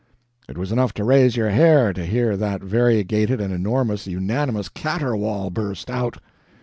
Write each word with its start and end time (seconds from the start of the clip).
It 0.49 0.57
was 0.57 0.71
enough 0.71 0.93
to 0.95 1.03
raise 1.03 1.35
your 1.35 1.51
hair 1.51 1.93
to 1.93 2.03
hear 2.03 2.35
that 2.35 2.63
variegated 2.63 3.39
and 3.39 3.53
enormous 3.53 4.07
unanimous 4.07 4.67
caterwaul 4.67 5.51
burst 5.53 5.91
out! 5.91 6.17